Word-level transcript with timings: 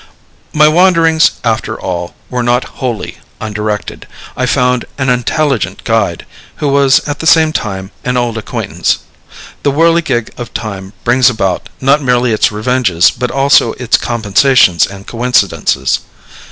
My 0.51 0.67
wanderings, 0.67 1.29
after 1.43 1.79
all, 1.79 2.15
were 2.27 2.41
not 2.41 2.63
wholly 2.81 3.19
undirected. 3.39 4.07
I 4.35 4.47
found 4.47 4.85
an 4.97 5.09
intelligent 5.09 5.83
guide, 5.83 6.25
who 6.55 6.69
was 6.69 7.07
at 7.07 7.19
the 7.19 7.27
same 7.27 7.53
time 7.53 7.91
an 8.03 8.17
old 8.17 8.35
acquaintance. 8.35 8.97
The 9.61 9.69
whirligig 9.71 10.31
of 10.39 10.55
time 10.55 10.93
brings 11.03 11.29
about, 11.29 11.69
not 11.79 12.01
merely 12.01 12.33
its 12.33 12.51
revenges, 12.51 13.11
but 13.11 13.29
also 13.29 13.73
its 13.73 13.95
compensations 13.95 14.87
and 14.87 15.05
coincidences. 15.05 15.99